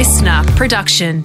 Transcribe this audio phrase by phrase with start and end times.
[0.00, 1.16] listener production.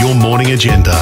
[0.00, 0.96] Your morning agenda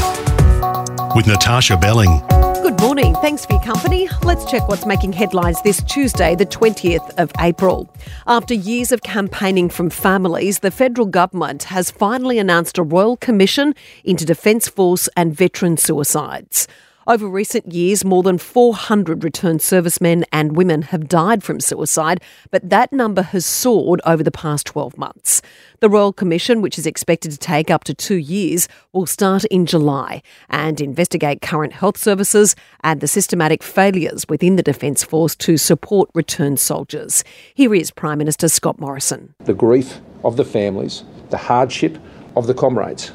[1.14, 2.20] with Natasha Belling.
[2.64, 3.14] Good morning.
[3.22, 4.09] Thanks for your company.
[4.25, 7.89] Let's check what's making headlines this Tuesday, the 20th of April.
[8.27, 13.77] After years of campaigning from families, the federal government has finally announced a royal commission
[14.02, 16.66] into Defence Force and veteran suicides.
[17.07, 22.70] Over recent years, more than 400 returned servicemen and women have died from suicide, but
[22.70, 25.42] that number has soared over the past 12 months.
[25.80, 29.66] The Royal Commission, which is expected to take up to two years, will start in
[29.66, 35.59] July and investigate current health services and the systematic failures within the Defence Force to
[35.59, 37.23] support returned soldiers.
[37.52, 39.34] Here is Prime Minister Scott Morrison.
[39.41, 41.98] The grief of the families, the hardship
[42.34, 43.12] of the comrades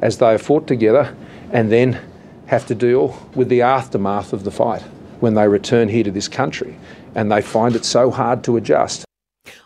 [0.00, 1.16] as they have fought together
[1.50, 2.00] and then
[2.46, 4.82] have to deal with the aftermath of the fight
[5.20, 6.76] when they return here to this country
[7.14, 9.06] and they find it so hard to adjust.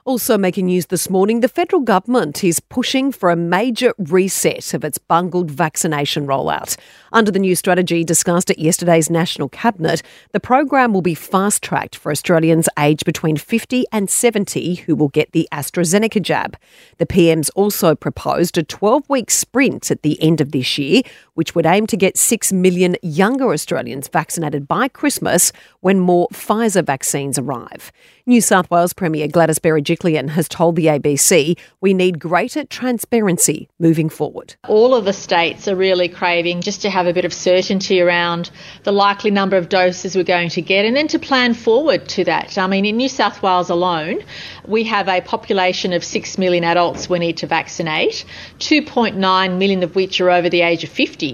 [0.04, 4.82] Also making news this morning, the federal government is pushing for a major reset of
[4.82, 6.76] its bungled vaccination rollout.
[7.12, 11.96] Under the new strategy discussed at yesterday's National Cabinet, the program will be fast tracked
[11.96, 16.56] for Australians aged between 50 and 70 who will get the AstraZeneca jab.
[16.98, 21.02] The PM's also proposed a 12 week sprint at the end of this year,
[21.40, 26.84] which would aim to get 6 million younger Australians vaccinated by Christmas when more Pfizer
[26.84, 27.90] vaccines arrive.
[28.26, 34.10] New South Wales Premier Gladys Berejiklian has told the ABC we need greater transparency moving
[34.10, 34.54] forward.
[34.68, 38.50] All of the states are really craving just to have a bit of certainty around
[38.84, 42.24] the likely number of doses we're going to get and then to plan forward to
[42.24, 42.58] that.
[42.58, 44.22] I mean, in New South Wales alone,
[44.68, 48.26] we have a population of 6 million adults we need to vaccinate,
[48.58, 51.29] 2.9 million of which are over the age of 50.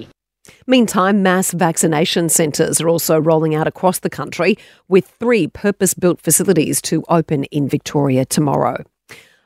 [0.67, 4.57] Meantime, mass vaccination centres are also rolling out across the country,
[4.89, 8.85] with three purpose built facilities to open in Victoria tomorrow.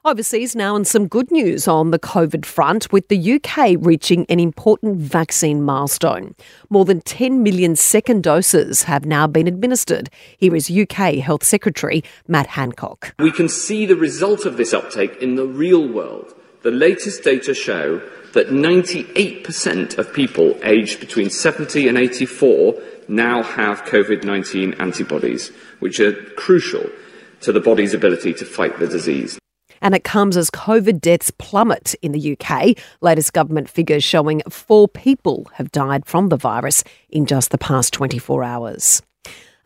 [0.02, 4.40] Overseas now, and some good news on the COVID front, with the UK reaching an
[4.40, 6.34] important vaccine milestone.
[6.70, 10.08] More than 10 million second doses have now been administered.
[10.38, 13.14] Here is UK Health Secretary Matt Hancock.
[13.18, 16.34] We can see the result of this uptake in the real world.
[16.62, 18.00] The latest data show
[18.32, 25.48] that 98% of people aged between 70 and 84 now have COVID 19 antibodies,
[25.80, 26.88] which are crucial
[27.40, 29.38] to the body's ability to fight the disease.
[29.82, 32.76] And it comes as COVID deaths plummet in the UK.
[33.00, 37.92] Latest government figures showing four people have died from the virus in just the past
[37.94, 39.02] 24 hours.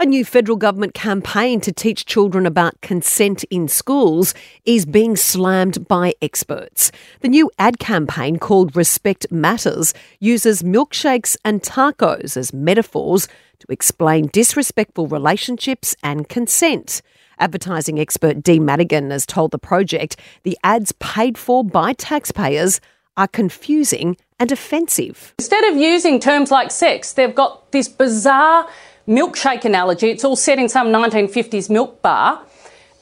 [0.00, 4.34] A new federal government campaign to teach children about consent in schools
[4.64, 6.90] is being slammed by experts.
[7.20, 13.28] The new ad campaign called Respect Matters uses milkshakes and tacos as metaphors
[13.60, 17.00] to explain disrespectful relationships and consent.
[17.38, 22.80] Advertising expert Dee Madigan has told the project the ads paid for by taxpayers
[23.16, 25.34] are confusing and offensive.
[25.38, 28.68] Instead of using terms like sex, they've got this bizarre
[29.06, 30.10] milkshake analogy.
[30.10, 32.42] It's all set in some 1950s milk bar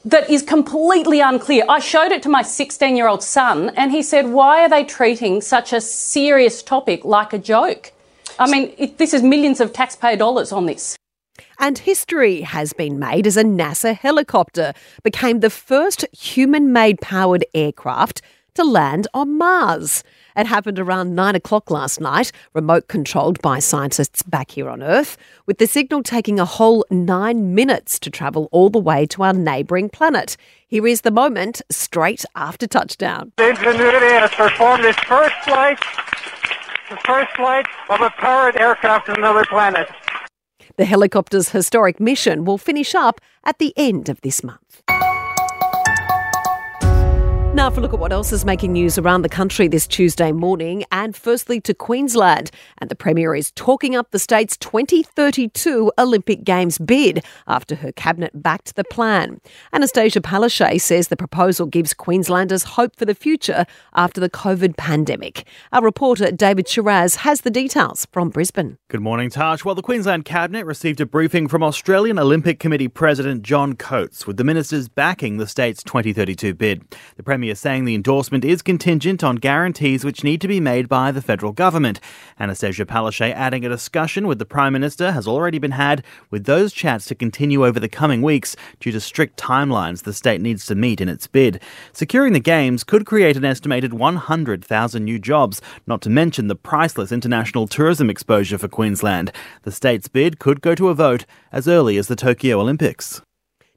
[0.05, 1.63] that is completely unclear.
[1.69, 4.83] I showed it to my 16 year old son and he said, Why are they
[4.83, 7.91] treating such a serious topic like a joke?
[8.39, 10.95] I mean, it, this is millions of taxpayer dollars on this.
[11.59, 17.45] And history has been made as a NASA helicopter became the first human made powered
[17.53, 18.21] aircraft
[18.55, 20.03] to land on Mars.
[20.35, 25.17] It happened around nine o'clock last night, remote controlled by scientists back here on Earth,
[25.45, 29.33] with the signal taking a whole nine minutes to travel all the way to our
[29.33, 30.35] neighbouring planet.
[30.67, 33.31] Here is the moment straight after touchdown.
[33.37, 35.79] Ingenuity has performed its first flight,
[36.89, 39.87] the first flight of a powered aircraft to another planet.
[40.77, 44.81] The helicopter's historic mission will finish up at the end of this month.
[47.63, 50.33] Now, for a look at what else is making news around the country this Tuesday
[50.33, 52.51] morning, and firstly to Queensland.
[52.79, 58.31] And the Premier is talking up the state's 2032 Olympic Games bid after her cabinet
[58.33, 59.39] backed the plan.
[59.73, 65.47] Annastacia Palaszczuk says the proposal gives Queenslanders hope for the future after the COVID pandemic.
[65.71, 68.77] Our reporter David Shiraz has the details from Brisbane.
[68.89, 69.63] Good morning, Tash.
[69.63, 74.35] Well, the Queensland Cabinet received a briefing from Australian Olympic Committee President John Coates, with
[74.35, 76.83] the ministers backing the state's 2032 bid.
[77.15, 81.11] The Premier saying the endorsement is contingent on guarantees which need to be made by
[81.11, 81.99] the federal government.
[82.39, 86.73] Annastacia Palaszczuk adding a discussion with the Prime Minister has already been had, with those
[86.73, 90.75] chats to continue over the coming weeks due to strict timelines the state needs to
[90.75, 91.61] meet in its bid.
[91.91, 97.11] Securing the Games could create an estimated 100,000 new jobs, not to mention the priceless
[97.11, 99.31] international tourism exposure for Queensland.
[99.63, 103.21] The state's bid could go to a vote as early as the Tokyo Olympics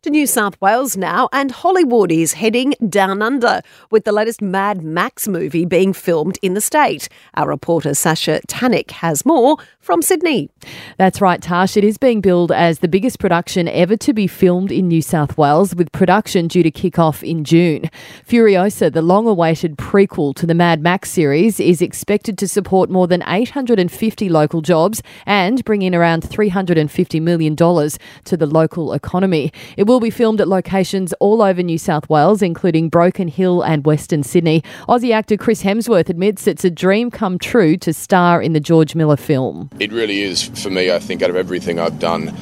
[0.06, 3.60] to New South Wales now, and Hollywood is heading down under
[3.90, 7.08] with the latest Mad Max movie being filmed in the state.
[7.34, 10.48] Our reporter Sasha Tanik has more from Sydney.
[10.96, 11.76] That's right, Tash.
[11.76, 15.36] It is being billed as the biggest production ever to be filmed in New South
[15.36, 17.90] Wales, with production due to kick off in June.
[18.28, 23.08] Furiosa, the long awaited prequel to the Mad Max series, is expected to support more
[23.08, 29.52] than 850 local jobs and bring in around $350 million to the local economy.
[29.76, 33.62] It will will be filmed at locations all over New South Wales, including Broken Hill
[33.62, 34.62] and Western Sydney.
[34.90, 38.94] Aussie actor Chris Hemsworth admits it's a dream come true to star in the George
[38.94, 39.70] Miller film.
[39.80, 42.36] It really is for me, I think, out of everything I've done.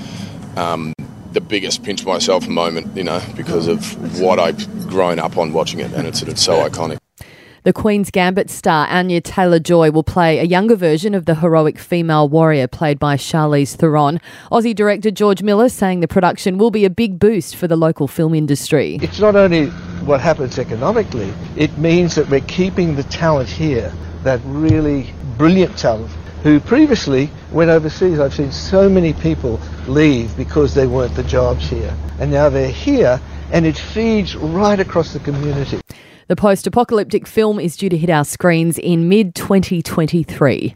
[0.57, 0.95] Um,
[1.31, 5.79] the biggest pinch myself moment, you know, because of what I've grown up on watching
[5.79, 6.99] it, and it's, it's so iconic.
[7.65, 11.79] The Queen's Gambit star Anya Taylor Joy will play a younger version of the heroic
[11.79, 14.21] female warrior played by Charlize Theron.
[14.53, 18.07] Aussie director George Miller saying the production will be a big boost for the local
[18.07, 18.99] film industry.
[19.01, 19.69] It's not only
[20.05, 23.91] what happens economically, it means that we're keeping the talent here,
[24.25, 26.11] that really brilliant talent
[26.43, 28.21] who previously went overseas.
[28.21, 29.59] I've seen so many people
[29.89, 31.97] leave because they weren't the jobs here.
[32.21, 33.19] And now they're here
[33.53, 35.81] and it feeds right across the community.
[36.27, 40.75] The post apocalyptic film is due to hit our screens in mid 2023.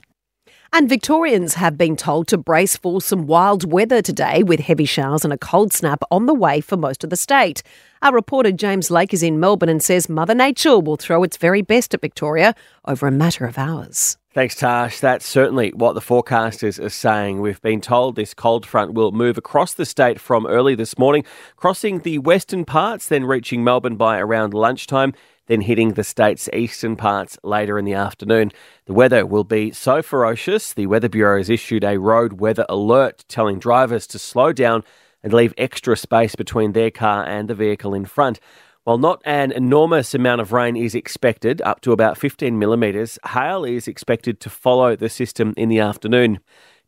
[0.75, 5.25] And Victorians have been told to brace for some wild weather today with heavy showers
[5.25, 7.63] and a cold snap on the way for most of the state.
[8.03, 11.63] Our reporter James Lake is in Melbourne and says Mother Nature will throw its very
[11.63, 12.55] best at Victoria
[12.85, 14.19] over a matter of hours.
[14.35, 15.01] Thanks, Tash.
[15.01, 17.41] That's certainly what the forecasters are saying.
[17.41, 21.25] We've been told this cold front will move across the state from early this morning,
[21.57, 25.15] crossing the western parts, then reaching Melbourne by around lunchtime
[25.49, 28.53] then hitting the state's eastern parts later in the afternoon.
[28.87, 33.25] The weather will be so ferocious, the Weather Bureau has issued a road weather alert
[33.29, 34.85] telling drivers to slow down
[35.23, 38.39] and leave extra space between their car and the vehicle in front.
[38.85, 43.65] While not an enormous amount of rain is expected, up to about 15 millimetres, hail
[43.65, 46.41] is expected to follow the system in the afternoon.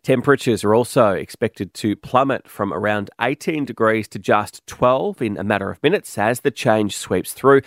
[0.02, 5.44] Temperatures are also expected to plummet from around 18 degrees to just 12 in a
[5.44, 7.60] matter of minutes as the change sweeps through.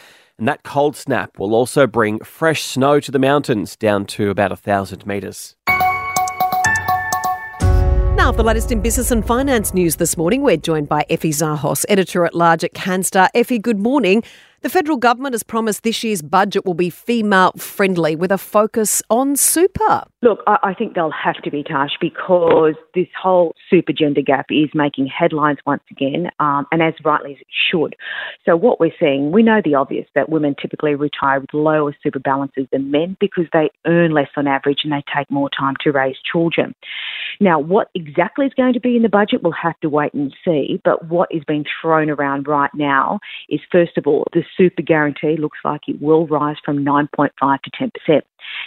[0.44, 4.52] And that cold snap will also bring fresh snow to the mountains down to about
[4.52, 5.56] a thousand metres.
[8.18, 11.32] Now, for the latest in business and finance news this morning, we're joined by Effie
[11.32, 13.30] Zahos, editor at large at Canstar.
[13.34, 14.22] Effie, good morning.
[14.64, 19.02] The federal government has promised this year's budget will be female friendly with a focus
[19.10, 20.04] on super.
[20.24, 24.70] Look, I think they'll have to be, Tash, because this whole super gender gap is
[24.74, 27.98] making headlines once again, um, and as rightly as it should.
[28.46, 32.20] So, what we're seeing, we know the obvious that women typically retire with lower super
[32.20, 35.92] balances than men because they earn less on average and they take more time to
[35.92, 36.74] raise children.
[37.42, 40.34] Now, what exactly is going to be in the budget, we'll have to wait and
[40.46, 40.80] see.
[40.86, 45.36] But what is being thrown around right now is, first of all, the super guarantee
[45.38, 47.30] looks like it will rise from 9.5
[47.62, 48.22] to 10%.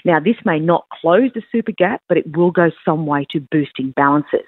[0.05, 3.41] Now, this may not close the super gap, but it will go some way to
[3.41, 4.47] boosting balances.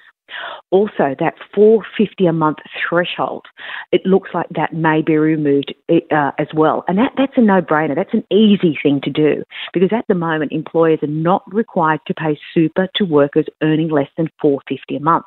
[0.70, 2.58] Also, that 450 a month
[2.88, 3.46] threshold,
[3.92, 6.84] it looks like that may be removed uh, as well.
[6.86, 7.94] And that, that's a no brainer.
[7.94, 9.42] That's an easy thing to do
[9.72, 14.10] because at the moment, employers are not required to pay super to workers earning less
[14.16, 15.26] than 450 a month.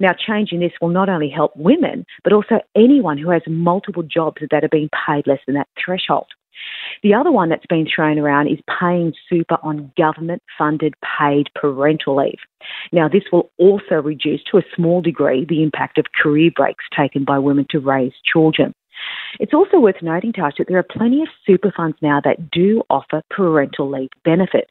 [0.00, 4.42] Now, changing this will not only help women, but also anyone who has multiple jobs
[4.50, 6.26] that are being paid less than that threshold.
[7.02, 12.16] The other one that's been thrown around is paying super on government funded paid parental
[12.16, 12.38] leave.
[12.92, 17.24] Now, this will also reduce to a small degree the impact of career breaks taken
[17.24, 18.74] by women to raise children.
[19.40, 22.82] It's also worth noting, Tash, that there are plenty of super funds now that do
[22.90, 24.70] offer parental leave benefits.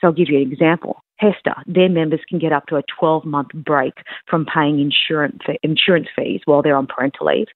[0.00, 1.02] So I'll give you an example.
[1.20, 3.94] HESTA, their members can get up to a 12 month break
[4.28, 7.46] from paying insurance, insurance fees while they're on parental leave.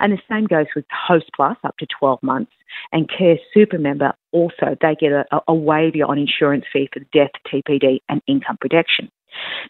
[0.00, 2.52] And the same goes with Host Plus, up to 12 months.
[2.92, 7.30] And Care Super member also, they get a, a waiver on insurance fee for death,
[7.52, 9.10] TPD, and income protection.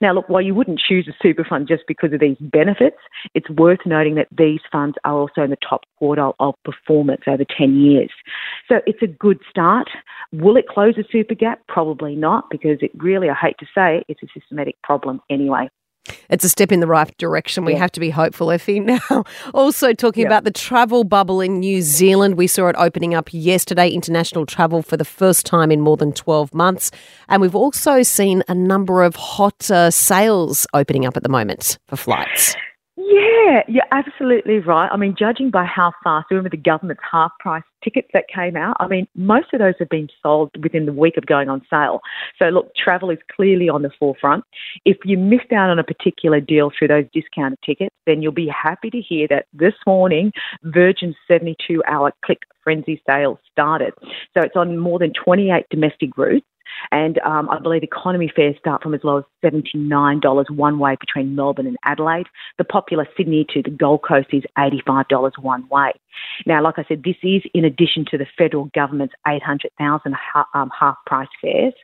[0.00, 2.97] Now, look, while you wouldn't choose a super fund just because of these benefits,
[3.35, 7.45] it's worth noting that these funds are also in the top quartile of performance over
[7.45, 8.11] 10 years.
[8.69, 9.88] So it's a good start.
[10.33, 11.61] Will it close the super gap?
[11.69, 15.69] Probably not, because it really, I hate to say, it's a systematic problem anyway.
[16.31, 17.65] It's a step in the right direction.
[17.65, 17.79] We Yeah.
[17.81, 18.81] have to be hopeful, Effie.
[18.88, 19.25] Now,
[19.55, 20.29] also talking Yeah.
[20.29, 22.37] about the travel bubble in New Zealand.
[22.37, 26.12] We saw it opening up yesterday, international travel for the first time in more than
[26.12, 26.91] 12 months.
[27.29, 31.79] And we've also seen a number of hot uh, sales opening up at the moment
[31.87, 32.55] for flights.
[33.11, 34.91] Yeah, you're absolutely right.
[34.93, 38.77] I mean, judging by how fast, remember the government's half price tickets that came out?
[38.81, 42.00] I mean, most of those have been sold within the week of going on sale.
[42.38, 44.45] So, look, travel is clearly on the forefront.
[44.85, 48.49] If you missed out on a particular deal through those discounted tickets, then you'll be
[48.49, 50.31] happy to hear that this morning,
[50.65, 53.95] Virgin's 72 hour click frenzy sale started.
[54.35, 56.45] So, it's on more than 28 domestic routes.
[56.90, 61.34] And um, I believe economy fares start from as low as $79 one way between
[61.34, 62.26] Melbourne and Adelaide.
[62.58, 65.92] The popular Sydney to the Gold Coast is $85 one way.
[66.46, 70.70] Now, like I said, this is in addition to the federal government's 800,000 ha- um,
[70.78, 71.75] half price fares.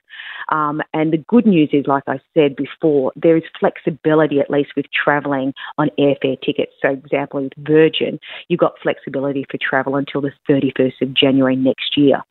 [0.50, 4.70] Um, and the good news is, like I said before, there is flexibility at least
[4.76, 6.72] with travelling on airfare tickets.
[6.80, 11.96] So, example, with Virgin, you've got flexibility for travel until the 31st of January next
[11.96, 12.22] year.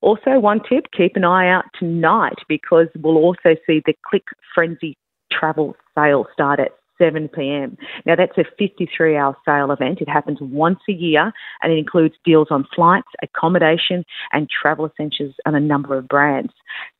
[0.00, 4.24] Also, one tip keep an eye out tonight because we'll also see the Click
[4.54, 4.96] Frenzy
[5.30, 7.76] travel sale start at 7 p.m.
[8.04, 10.00] Now, that's a 53 hour sale event.
[10.00, 15.34] It happens once a year and it includes deals on flights, accommodation, and travel essentials
[15.46, 16.52] and a number of brands.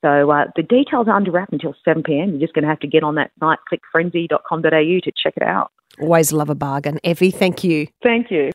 [0.02, 2.30] So, uh, the details are under wrap until 7 p.m.
[2.30, 5.72] You're just going to have to get on that site, clickfrenzy.com.au, to check it out.
[6.00, 7.00] Always love a bargain.
[7.02, 7.88] Effie, thank you.
[8.02, 8.50] Thank you.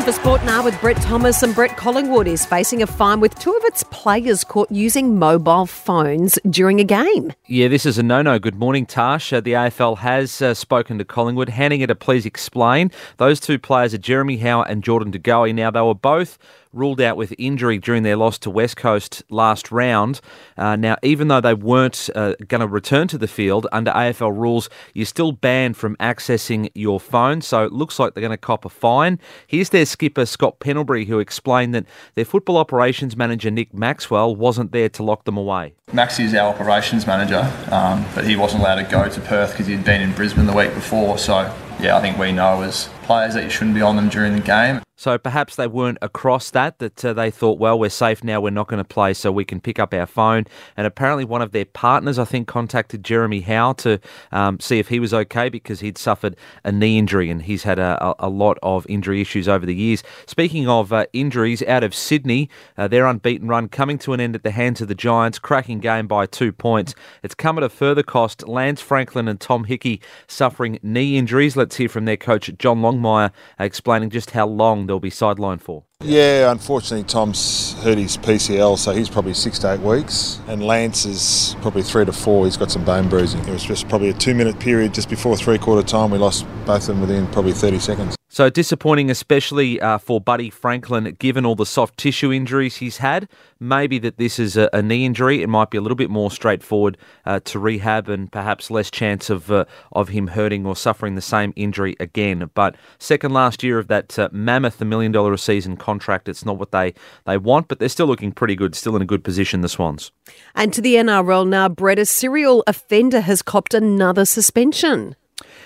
[0.00, 3.38] Time for sport now with Brett Thomas and Brett Collingwood is facing a fine with
[3.38, 7.34] two of its players caught using mobile phones during a game.
[7.48, 8.38] Yeah, this is a no-no.
[8.38, 9.30] Good morning, Tash.
[9.30, 12.90] Uh, the AFL has uh, spoken to Collingwood, handing it a please explain.
[13.18, 15.52] Those two players are Jeremy Howe and Jordan De Goey.
[15.54, 16.38] Now, they were both
[16.72, 20.20] ruled out with injury during their loss to West Coast last round.
[20.56, 24.36] Uh, now, even though they weren't uh, going to return to the field under AFL
[24.36, 27.40] rules, you're still banned from accessing your phone.
[27.40, 29.18] So it looks like they're going to cop a fine.
[29.46, 34.72] Here's their skipper, Scott Pendlebury, who explained that their football operations manager, Nick Maxwell, wasn't
[34.72, 35.74] there to lock them away.
[35.92, 39.66] Maxi is our operations manager, um, but he wasn't allowed to go to Perth because
[39.66, 41.18] he'd been in Brisbane the week before.
[41.18, 44.34] So, yeah, I think we know as players that you shouldn't be on them during
[44.34, 44.82] the game.
[45.00, 48.50] So perhaps they weren't across that, that uh, they thought, well, we're safe now, we're
[48.50, 50.44] not going to play, so we can pick up our phone.
[50.76, 53.98] And apparently, one of their partners, I think, contacted Jeremy Howe to
[54.30, 57.78] um, see if he was okay because he'd suffered a knee injury and he's had
[57.78, 60.02] a, a, lot of injury issues over the years.
[60.26, 64.34] Speaking of uh, injuries, out of Sydney, uh, their unbeaten run coming to an end
[64.34, 66.94] at the hands of the Giants, cracking game by two points.
[67.22, 68.46] It's come at a further cost.
[68.46, 71.56] Lance Franklin and Tom Hickey suffering knee injuries.
[71.56, 75.84] Let's hear from their coach, John Longmire, explaining just how long they'll be sidelined for.
[76.02, 80.40] Yeah, unfortunately, Tom's hurt his PCL, so he's probably six to eight weeks.
[80.48, 82.44] And Lance is probably three to four.
[82.46, 83.40] He's got some bone bruising.
[83.40, 86.10] It was just probably a two minute period just before three quarter time.
[86.10, 88.19] We lost both of them within probably 30 seconds.
[88.32, 93.28] So disappointing, especially uh, for Buddy Franklin, given all the soft tissue injuries he's had.
[93.58, 95.42] Maybe that this is a, a knee injury.
[95.42, 96.96] It might be a little bit more straightforward
[97.26, 101.20] uh, to rehab, and perhaps less chance of uh, of him hurting or suffering the
[101.20, 102.48] same injury again.
[102.54, 106.28] But second last year of that uh, mammoth, the million dollar a season contract.
[106.28, 106.94] It's not what they
[107.26, 108.76] they want, but they're still looking pretty good.
[108.76, 110.12] Still in a good position, the Swans.
[110.54, 115.16] And to the NRL now, Brett, a serial offender has copped another suspension.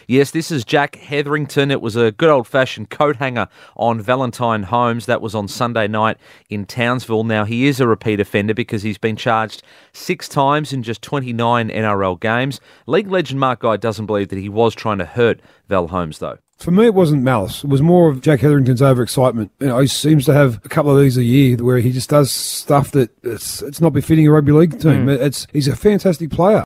[0.06, 1.70] Yes, this is Jack Hetherington.
[1.70, 5.06] It was a good old fashioned coat hanger on Valentine Holmes.
[5.06, 6.18] That was on Sunday night
[6.50, 7.24] in Townsville.
[7.24, 11.68] Now, he is a repeat offender because he's been charged six times in just 29
[11.68, 12.60] NRL games.
[12.86, 16.38] League legend Mark Geyer doesn't believe that he was trying to hurt Val Holmes, though.
[16.58, 17.64] For me, it wasn't malice.
[17.64, 19.50] It was more of Jack Hetherington's overexcitement.
[19.60, 22.10] You know, he seems to have a couple of these a year where he just
[22.10, 25.06] does stuff that it's, it's not befitting a rugby league team.
[25.06, 25.20] Mm.
[25.20, 26.64] It's he's a fantastic player.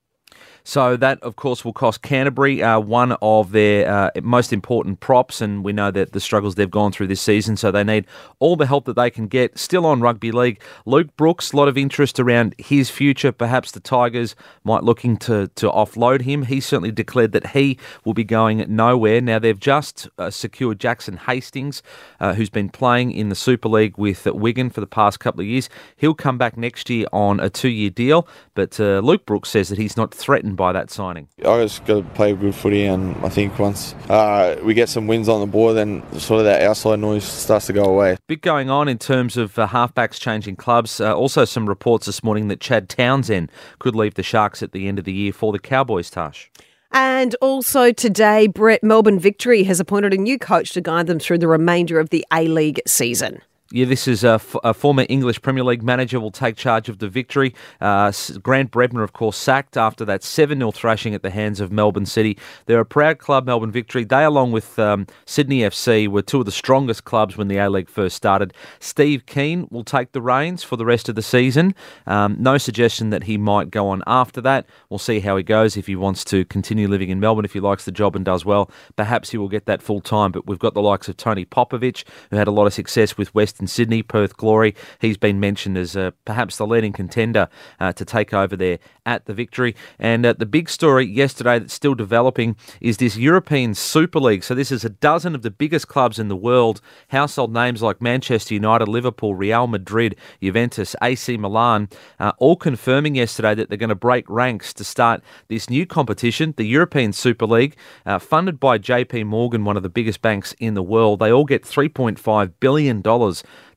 [0.68, 5.40] So that, of course, will cost Canterbury uh, one of their uh, most important props,
[5.40, 7.56] and we know that the struggles they've gone through this season.
[7.56, 8.04] So they need
[8.38, 9.58] all the help that they can get.
[9.58, 11.54] Still on rugby league, Luke Brooks.
[11.54, 13.32] A lot of interest around his future.
[13.32, 16.42] Perhaps the Tigers might looking to to offload him.
[16.42, 19.22] He certainly declared that he will be going nowhere.
[19.22, 21.82] Now they've just uh, secured Jackson Hastings,
[22.20, 25.46] uh, who's been playing in the Super League with Wigan for the past couple of
[25.46, 25.70] years.
[25.96, 29.78] He'll come back next year on a two-year deal, but uh, Luke Brooks says that
[29.78, 31.28] he's not threatened by that signing.
[31.38, 35.06] I just got to play good footy, and I think once uh, we get some
[35.06, 38.18] wins on the board, then sort of that outside noise starts to go away.
[38.26, 41.00] Bit going on in terms of uh, halfbacks changing clubs.
[41.00, 44.86] Uh, also, some reports this morning that Chad Townsend could leave the Sharks at the
[44.86, 46.10] end of the year for the Cowboys.
[46.10, 46.50] Tash.
[46.90, 51.38] And also today, Brett Melbourne Victory has appointed a new coach to guide them through
[51.38, 53.42] the remainder of the A League season.
[53.70, 57.00] Yeah, this is a, f- a former English Premier League manager will take charge of
[57.00, 57.54] the victory.
[57.82, 58.10] Uh,
[58.42, 62.06] Grant Brebner, of course, sacked after that 7 0 thrashing at the hands of Melbourne
[62.06, 62.38] City.
[62.64, 64.04] They're a proud club, Melbourne Victory.
[64.04, 67.68] They, along with um, Sydney FC, were two of the strongest clubs when the A
[67.68, 68.54] League first started.
[68.80, 71.74] Steve Kean will take the reins for the rest of the season.
[72.06, 74.64] Um, no suggestion that he might go on after that.
[74.88, 77.60] We'll see how he goes if he wants to continue living in Melbourne, if he
[77.60, 78.70] likes the job and does well.
[78.96, 82.04] Perhaps he will get that full time, but we've got the likes of Tony Popovic,
[82.30, 84.72] who had a lot of success with Western Sydney, Perth Glory.
[85.00, 87.48] He's been mentioned as uh, perhaps the leading contender
[87.80, 89.74] uh, to take over there at the victory.
[89.98, 94.44] And uh, the big story yesterday that's still developing is this European Super League.
[94.44, 98.00] So this is a dozen of the biggest clubs in the world, household names like
[98.00, 101.88] Manchester United, Liverpool, Real Madrid, Juventus, AC Milan,
[102.20, 106.54] uh, all confirming yesterday that they're going to break ranks to start this new competition,
[106.56, 110.74] the European Super League, uh, funded by JP Morgan, one of the biggest banks in
[110.74, 111.18] the world.
[111.18, 113.02] They all get $3.5 billion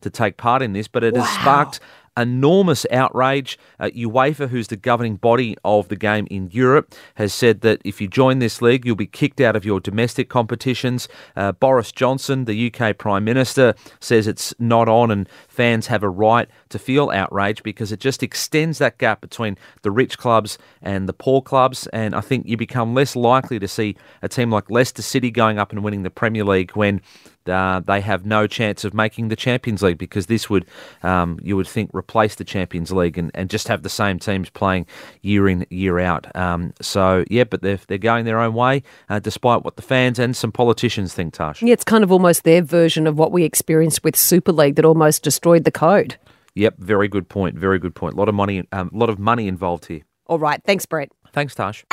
[0.02, 1.80] to take part in this, but it has sparked
[2.18, 3.58] enormous outrage.
[3.80, 8.02] Uh, UEFA, who's the governing body of the game in Europe, has said that if
[8.02, 11.08] you join this league, you'll be kicked out of your domestic competitions.
[11.36, 15.28] Uh, Boris Johnson, the UK Prime Minister, says it's not on and
[15.62, 19.92] fans have a right to feel outraged because it just extends that gap between the
[19.92, 21.86] rich clubs and the poor clubs.
[21.94, 25.60] And I think you become less likely to see a team like Leicester City going
[25.60, 27.00] up and winning the Premier League when
[27.48, 30.66] uh, they have no chance of making the Champions League because this would,
[31.04, 34.50] um, you would think, replace the Champions League and, and just have the same teams
[34.50, 34.86] playing
[35.22, 36.34] year in, year out.
[36.36, 40.20] Um, so, yeah, but they're, they're going their own way, uh, despite what the fans
[40.20, 41.62] and some politicians think, Tash.
[41.62, 44.86] Yeah, it's kind of almost their version of what we experienced with Super League that
[44.86, 46.18] almost destroyed the code.
[46.56, 47.56] Yep, very good point.
[47.58, 48.16] Very good point.
[48.16, 50.02] A lot of money, a um, lot of money involved here.
[50.28, 50.62] All right.
[50.66, 51.10] Thanks, Brett.
[51.34, 51.86] Thanks, Tash.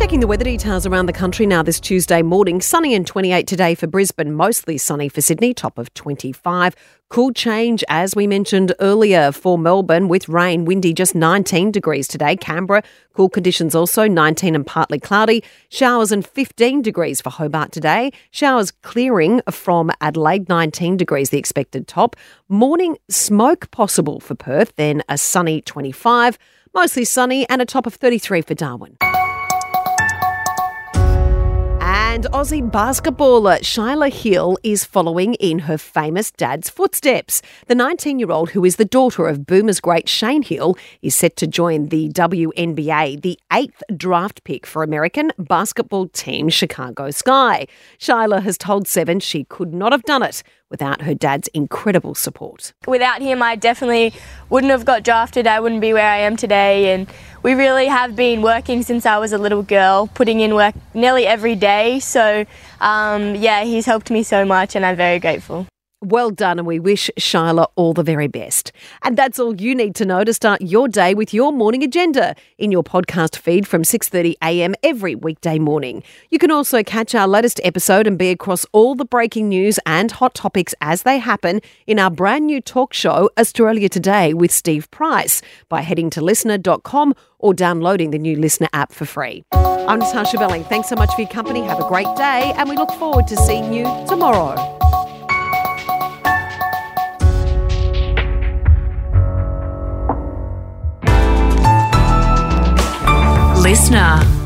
[0.00, 2.62] Checking the weather details around the country now this Tuesday morning.
[2.62, 6.74] Sunny and 28 today for Brisbane, mostly sunny for Sydney, top of 25.
[7.10, 12.34] Cool change, as we mentioned earlier, for Melbourne with rain, windy just 19 degrees today.
[12.34, 15.44] Canberra, cool conditions also 19 and partly cloudy.
[15.68, 18.10] Showers and 15 degrees for Hobart today.
[18.30, 22.16] Showers clearing from Adelaide, 19 degrees the expected top.
[22.48, 26.38] Morning smoke possible for Perth, then a sunny 25.
[26.72, 28.96] Mostly sunny and a top of 33 for Darwin.
[32.10, 37.40] And Aussie basketballer Shyla Heal is following in her famous dad's footsteps.
[37.68, 41.36] The 19 year old, who is the daughter of Boomers great Shane Heal, is set
[41.36, 47.68] to join the WNBA, the eighth draft pick for American basketball team Chicago Sky.
[48.00, 52.72] Shyla has told Seven she could not have done it without her dad's incredible support.
[52.86, 54.14] Without him, I definitely
[54.48, 55.46] wouldn't have got drafted.
[55.46, 56.94] I wouldn't be where I am today.
[56.94, 57.08] And
[57.42, 61.26] we really have been working since I was a little girl, putting in work nearly
[61.26, 62.00] every day.
[62.00, 62.44] So,
[62.80, 65.66] um, yeah, he's helped me so much, and I'm very grateful.
[66.02, 68.72] Well done, and we wish Shyla all the very best.
[69.02, 72.34] And that's all you need to know to start your day with your morning agenda
[72.56, 74.74] in your podcast feed from 6:30 a.m.
[74.82, 76.02] every weekday morning.
[76.30, 80.10] You can also catch our latest episode and be across all the breaking news and
[80.10, 84.90] hot topics as they happen in our brand new talk show Australia Today with Steve
[84.90, 89.44] Price by heading to listener.com or downloading the new Listener app for free.
[89.52, 90.64] I'm Natasha Belling.
[90.64, 91.62] Thanks so much for your company.
[91.62, 94.54] Have a great day, and we look forward to seeing you tomorrow.
[103.60, 104.39] Listener.